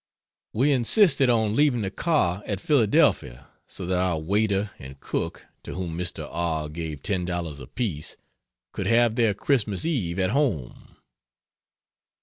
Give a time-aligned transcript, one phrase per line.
[0.51, 5.75] We insisted on leaving the car at Philadelphia so that our waiter and cook (to
[5.75, 6.27] whom Mr.
[6.31, 6.69] R.
[6.69, 8.17] gave $10 apiece,)
[8.71, 10.95] could have their Christmas eve at home.